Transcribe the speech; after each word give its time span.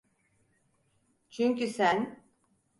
Çünkü 1.29 1.67
sen… 1.67 2.23